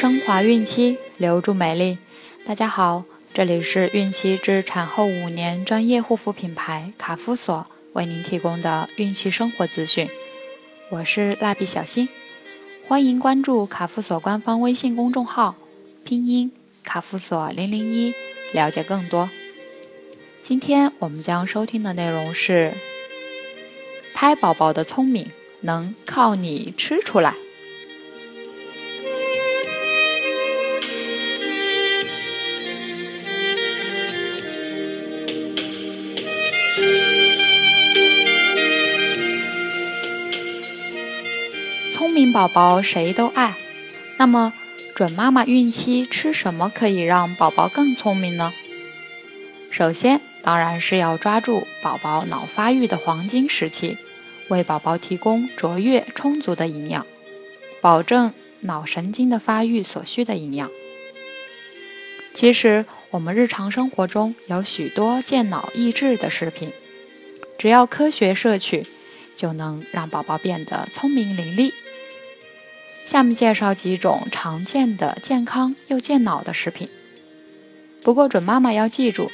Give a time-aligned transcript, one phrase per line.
[0.00, 1.98] 升华孕期，留住美丽。
[2.46, 3.02] 大家好，
[3.34, 10.08] 这里是孕期至产后五年专业护肤品牌卡夫索为您提供的孕期生活资讯。
[10.90, 12.08] 我是蜡笔小新，
[12.86, 15.56] 欢迎关注卡夫索官方微信公众号，
[16.04, 16.52] 拼音
[16.84, 18.14] 卡夫索零零一，
[18.52, 19.28] 了解更多。
[20.44, 22.72] 今天我们将收听的内容是：
[24.14, 25.26] 胎宝宝的聪明
[25.62, 27.34] 能靠你吃出来。
[41.98, 43.56] 聪明宝宝谁都爱，
[44.18, 44.52] 那么
[44.94, 48.52] 准妈妈孕期吃什么可以让宝宝更聪明呢？
[49.72, 53.98] 首先，当然是要抓住宝宝脑发育的黄金时期，
[54.46, 57.04] 为宝宝提供卓越充足的营养，
[57.80, 60.70] 保证脑神经的发育所需的营养。
[62.32, 66.70] 其实，我们日常生活中有许多健脑益智的食品，
[67.58, 68.86] 只要科学摄取，
[69.34, 71.72] 就能让宝宝变得聪明伶俐。
[73.08, 76.90] 下面介绍几种常见的健康又健脑的食品。
[78.02, 79.30] 不过，准妈妈要记住。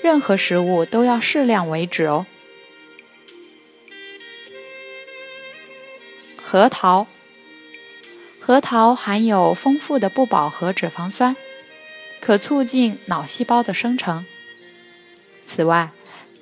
[0.00, 2.24] 任何食物都要适量为止哦。
[6.40, 7.08] 核桃，
[8.38, 11.34] 核桃含有丰富的不饱和脂肪酸，
[12.20, 14.24] 可促进脑细胞的生成。
[15.44, 15.90] 此外，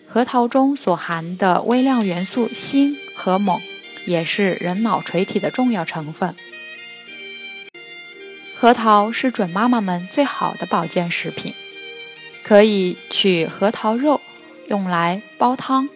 [0.07, 3.59] 核桃中所含的微量元素锌和锰
[4.05, 6.37] 也是人脑垂体的重要成分。
[8.65, 11.53] 核桃是准妈妈们最好的保健食品。
[12.43, 14.23] 可以取核桃肉
[14.69, 15.87] 用来煲汤，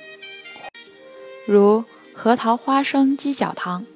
[1.46, 3.86] 如核桃花生鸡脚汤。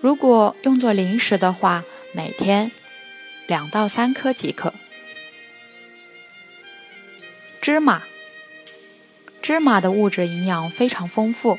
[0.00, 1.82] 如果用作零食的话，
[2.12, 2.70] 每天
[3.48, 4.72] 两到三颗即可。
[7.60, 8.04] 芝麻，
[9.42, 11.58] 芝麻的物质营养非常丰富，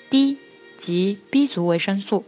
[0.08, 0.38] D
[0.78, 2.24] 及 B 族维生素。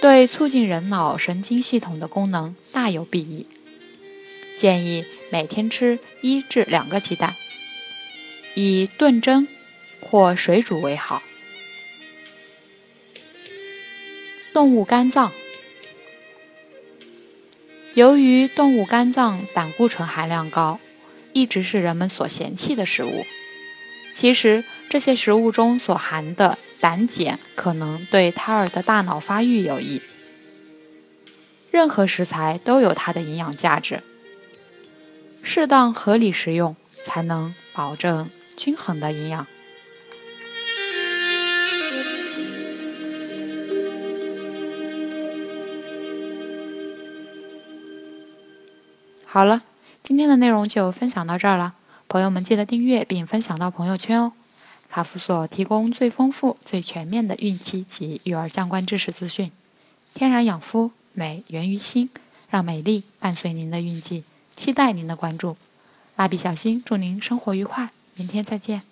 [0.00, 3.48] 对促进人脑神经系统的功能大有裨益，
[4.56, 7.34] 建议每天吃一至两个鸡蛋，
[8.54, 9.48] 以炖蒸
[10.00, 11.22] 或水煮为好。
[14.52, 15.32] 动物肝脏，
[17.94, 20.78] 由于动物肝脏胆固醇含量高，
[21.32, 23.26] 一直是人们所嫌弃的食物。
[24.14, 26.56] 其实，这些食物中所含的。
[26.80, 30.00] 胆碱可能对胎儿的大脑发育有益。
[31.70, 34.02] 任何食材都有它的营养价值，
[35.42, 36.74] 适当合理食用
[37.04, 39.46] 才能保证均衡的营养。
[49.30, 49.62] 好了，
[50.02, 51.74] 今天的内容就分享到这儿了，
[52.08, 54.32] 朋友们记得订阅并分享到朋友圈哦。
[54.88, 59.52] 卡夫所提供最丰富、最全面的孕期及育儿相关知识资讯。
[60.14, 62.10] 天然养肤，美源于心，
[62.48, 64.24] 让美丽伴随您的孕期。
[64.56, 65.56] 期待您的关注。
[66.16, 68.87] 蜡笔小新，祝您生活愉快，明天再见。